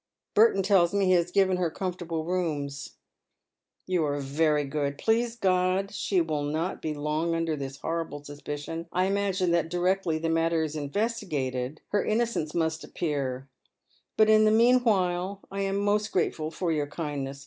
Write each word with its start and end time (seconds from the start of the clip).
Burton 0.33 0.63
tells 0.63 0.95
me 0.95 1.05
he 1.05 1.11
has 1.11 1.29
given 1.29 1.57
her 1.57 1.69
comfortable 1.69 2.25
rooms."" 2.25 2.95
You 3.85 4.03
are 4.03 4.19
very 4.19 4.63
good. 4.63 4.97
Please 4.97 5.35
God 5.35 5.91
she 5.93 6.21
will 6.21 6.41
not 6.41 6.81
be 6.81 6.95
long 6.95 7.35
under 7.35 7.55
this 7.55 7.77
horrible 7.77 8.23
suspicion. 8.23 8.87
I 8.91 9.05
imagine 9.05 9.51
that 9.51 9.69
directly 9.69 10.17
the 10.17 10.27
matter 10.27 10.63
is 10.63 10.71
384 10.71 10.81
Dead 10.81 10.83
2aeiis 10.83 11.03
Shoes. 11.03 11.17
investigated 11.19 11.81
lier 11.93 12.03
innocence 12.03 12.55
must 12.55 12.83
appear; 12.83 13.47
but 14.17 14.27
in 14.27 14.45
the 14.45 14.49
meanwhile 14.49 15.41
I 15.51 15.61
am 15.61 15.77
most 15.77 16.11
grateful 16.11 16.49
for 16.49 16.71
your 16.71 16.87
kindness. 16.87 17.39